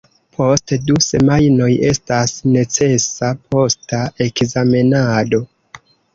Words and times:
Post 0.35 0.71
du 0.85 0.95
semajnoj 1.07 1.67
estas 1.89 2.33
necesa 2.55 3.31
posta 3.57 4.01
ekzamenado. 4.27 5.45